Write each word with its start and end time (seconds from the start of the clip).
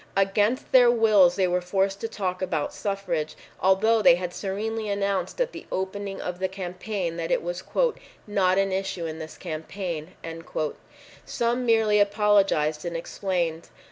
Against 0.17 0.71
their 0.71 0.89
wills 0.89 1.35
they 1.35 1.47
were 1.47 1.61
forced 1.61 2.01
to 2.01 2.07
talk 2.07 2.41
about 2.41 2.73
suffrage, 2.73 3.35
although 3.59 4.01
they 4.01 4.15
had 4.15 4.33
serenely 4.33 4.89
announced 4.89 5.39
at 5.39 5.51
the 5.51 5.67
opening 5.71 6.19
of 6.19 6.39
the 6.39 6.47
campaign 6.47 7.17
that 7.17 7.29
it 7.29 7.43
was 7.43 7.61
"not 8.25 8.57
an 8.57 8.71
issue 8.71 9.05
in 9.05 9.19
this 9.19 9.37
campaign." 9.37 10.15
Some 11.23 11.67
merely 11.67 11.99
apologized 11.99 12.83
and 12.83 12.97
explained. 12.97 13.69